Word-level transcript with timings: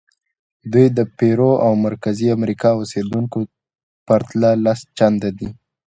دوی 0.71 0.87
د 0.97 0.99
پیرو 1.17 1.51
او 1.65 1.71
مرکزي 1.85 2.27
امریکا 2.37 2.69
اوسېدونکو 2.75 3.39
په 3.45 3.51
پرتله 4.07 4.49
لس 4.65 4.79
چنده 4.97 5.29
دي. 5.39 5.49